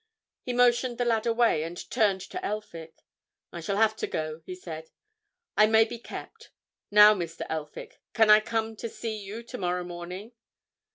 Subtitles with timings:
[0.41, 3.03] He motioned the lad away, and turned to Elphick.
[3.53, 4.89] "I shall have to go," he said.
[5.55, 6.49] "I may be kept.
[6.89, 7.45] Now, Mr.
[7.49, 10.31] Elphick, can I come to see you tomorrow morning?"